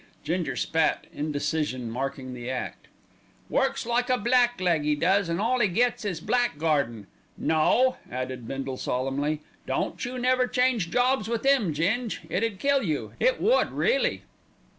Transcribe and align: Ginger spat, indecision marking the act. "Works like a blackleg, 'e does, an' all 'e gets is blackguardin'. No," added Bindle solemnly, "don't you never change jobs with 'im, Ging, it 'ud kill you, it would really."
Ginger 0.23 0.55
spat, 0.55 1.05
indecision 1.13 1.91
marking 1.91 2.33
the 2.33 2.49
act. 2.49 2.87
"Works 3.51 3.85
like 3.85 4.09
a 4.09 4.17
blackleg, 4.17 4.83
'e 4.83 4.95
does, 4.95 5.29
an' 5.29 5.39
all 5.39 5.61
'e 5.61 5.67
gets 5.67 6.05
is 6.05 6.19
blackguardin'. 6.19 7.05
No," 7.37 7.97
added 8.09 8.47
Bindle 8.47 8.77
solemnly, 8.77 9.41
"don't 9.67 10.03
you 10.03 10.17
never 10.17 10.47
change 10.47 10.89
jobs 10.89 11.27
with 11.27 11.45
'im, 11.45 11.71
Ging, 11.71 12.13
it 12.29 12.43
'ud 12.43 12.57
kill 12.57 12.81
you, 12.81 13.13
it 13.19 13.39
would 13.39 13.71
really." 13.71 14.23